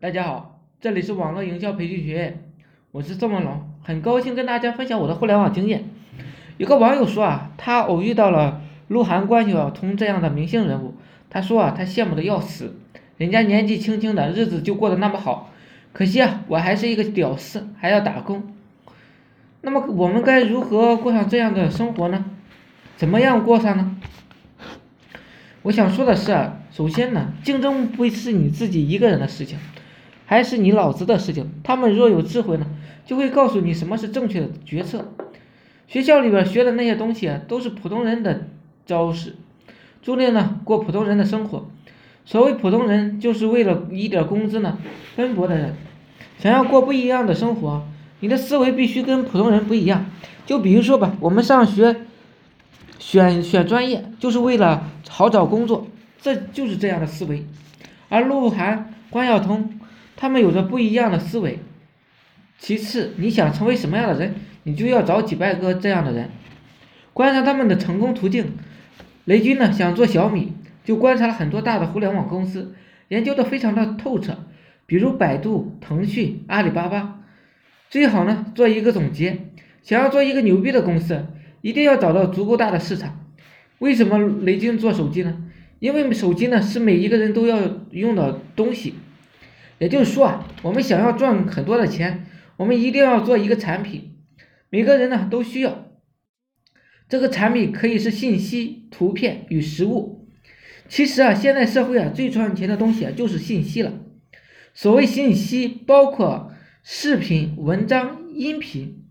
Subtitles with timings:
[0.00, 2.42] 大家好，这里是网络营销培训学院，
[2.90, 5.84] 我是宋文龙，很高兴跟大家分享我的互联网经验。
[6.58, 10.94] 有个网友说啊，他偶遇到了鹿晗、关晓彤这样的明星人物，
[11.30, 12.76] 他说啊，他羡慕的要死，
[13.16, 15.50] 人家年纪轻轻的日子就过得那么好，
[15.94, 18.52] 可惜啊，我还是一个屌丝，还要打工。
[19.62, 22.26] 那么我们该如何过上这样的生活呢？
[22.96, 23.96] 怎么样过上呢？
[25.62, 29.58] 我想说的是啊，首先呢，竞争不是你自己一个人的事情，
[30.26, 31.50] 还是你老子的事情。
[31.62, 32.66] 他们若有智慧呢，
[33.06, 35.12] 就会告诉你什么是正确的决策。
[35.86, 38.48] 学校里边学的那些东西啊，都是普通人的
[38.86, 39.36] 招式，
[40.02, 41.68] 注定呢过普通人的生活。
[42.24, 44.78] 所谓普通人，就是为了一点工资呢
[45.16, 45.74] 奔波的人。
[46.38, 47.86] 想要过不一样的生活，
[48.20, 50.06] 你的思维必须跟普通人不一样。
[50.46, 51.96] 就比如说吧，我们上学。
[52.96, 55.88] 选选专业就是为了好找工作，
[56.22, 57.44] 这就是这样的思维。
[58.08, 59.78] 而鹿晗、关晓彤
[60.16, 61.58] 他们有着不一样的思维。
[62.58, 66.30] 其次，你想成为什么样的人，你就要找几百个这样的人，
[67.12, 68.52] 观察他们的成功途径。
[69.24, 70.52] 雷军呢想做小米，
[70.84, 72.74] 就观察了很多大的互联网公司，
[73.08, 74.38] 研究的非常的透彻，
[74.86, 77.20] 比如百度、腾讯、阿里巴巴。
[77.90, 79.46] 最好呢做一个总结，
[79.82, 81.26] 想要做一个牛逼的公司。
[81.60, 83.24] 一定要找到足够大的市场。
[83.78, 85.44] 为什么雷军做手机呢？
[85.78, 87.58] 因为手机呢是每一个人都要
[87.90, 88.96] 用的东西。
[89.78, 94.16] 也就是说啊，我们想要赚很多的钱，我们一定要做一个产品，
[94.70, 95.88] 每个人呢都需要。
[97.08, 100.26] 这个产品可以是信息、图片与实物。
[100.88, 103.92] 其实啊，现在社会啊最赚钱的东西啊就是信息了。
[104.72, 106.52] 所谓信息，包括
[106.82, 109.04] 视频、文章、音频。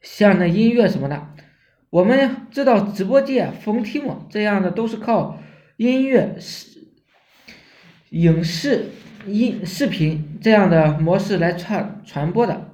[0.00, 1.34] 像那音乐什么的，
[1.90, 5.42] 我们知道直播界冯提莫这样的都是靠
[5.78, 6.75] 音乐、视、
[8.16, 8.86] 影视、
[9.26, 12.70] 音视频这样的模式来传传播的。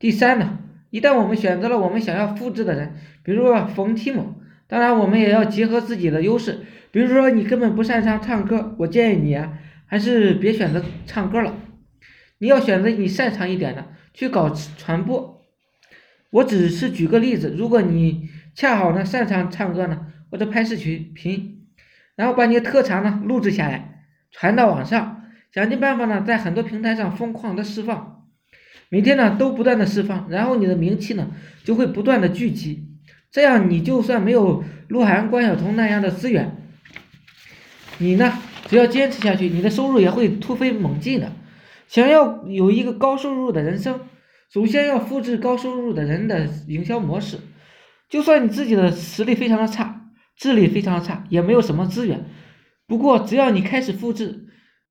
[0.00, 0.58] 第三呢，
[0.90, 4.34] 一旦我们选择了我们想要复制的人，比如说冯提莫，
[4.66, 6.58] 当然我们也要结合自己的优势，
[6.90, 11.54] 比如说你根本不擅长唱歌，我建议你啊，还是别选择唱歌了，
[12.38, 15.40] 你要选择你擅长一点的去搞传播。
[16.32, 21.60] 我只是举个例子，如果你恰好呢擅长唱歌呢，或者拍视频，
[22.16, 23.93] 然后把你的特长呢录制下来，
[24.34, 25.22] 传到网上，
[25.52, 28.26] 想尽办法呢在很多平台上疯狂的释放，
[28.90, 31.30] 每天呢都不断的释放，然后你的名气呢
[31.64, 32.86] 就会不断的聚集，
[33.30, 36.56] 这样你就算没有鹿晗、关晓彤那样的资源，
[37.98, 41.32] 你呢只要坚持下去，你的收入也会突飞猛进的。
[41.86, 44.00] 想要有一个高收入的人生。
[44.52, 47.38] 首先要复制高收入的人的营销模式，
[48.08, 50.02] 就算你自己的实力非常的差，
[50.36, 52.24] 智力非常的差，也没有什么资源。
[52.86, 54.46] 不过只要你开始复制，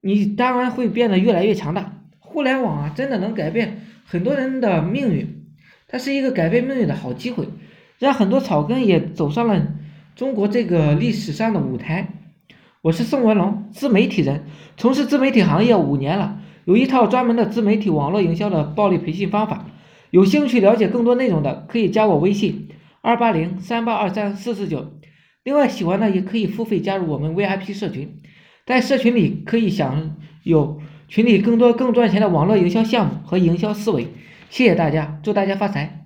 [0.00, 2.00] 你当然会变得越来越强大。
[2.18, 5.46] 互联网啊，真的能改变很多人的命运，
[5.86, 7.48] 它是一个改变命运的好机会，
[7.98, 9.68] 让很多草根也走上了
[10.16, 12.08] 中国这个历史上的舞台。
[12.82, 14.44] 我是宋文龙，自媒体人，
[14.76, 16.40] 从事自媒体行业五年了。
[16.64, 19.66] 有一套专门的自媒体网络营销的暴力培训方法，
[20.10, 22.70] 有兴趣了解更多内容的可以加我微信
[23.02, 24.92] 二八零三八二三四四九。
[25.44, 28.20] 另外喜欢的也可以付费加入我们 VIP 社群，
[28.64, 34.08] 在社群里可以享有群里更多更赚钱的网络营销项目和营销思维。
[34.48, 36.03] 谢谢大家，祝大家发财。